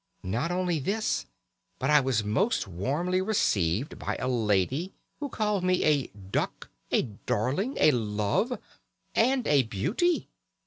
Not 0.23 0.49
only 0.49 0.79
this, 0.79 1.27
but 1.77 1.91
I 1.91 1.99
was 1.99 2.23
most 2.23 2.67
warmly 2.67 3.21
received 3.21 3.99
by 3.99 4.15
a 4.15 4.27
lady, 4.27 4.93
who 5.19 5.29
called 5.29 5.63
me 5.63 5.83
a 5.83 6.07
duck, 6.07 6.69
a 6.89 7.03
darling, 7.03 7.77
a 7.79 7.91
love, 7.91 8.57
and 9.13 9.45
a 9.45 9.61
beauty. 9.61 10.27